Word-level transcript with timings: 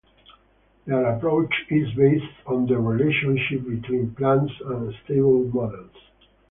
Their 0.87 1.05
approach 1.15 1.53
is 1.69 1.93
based 1.93 2.35
on 2.47 2.65
the 2.65 2.79
relationship 2.79 3.67
between 3.69 4.15
plans 4.15 4.49
and 4.65 4.95
stable 5.05 5.43
models. 5.53 5.91